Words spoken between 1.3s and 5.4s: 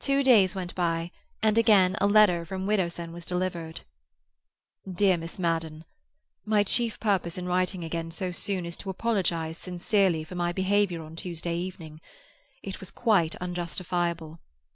and again a letter from Widdowson was delivered, "DEAR MISS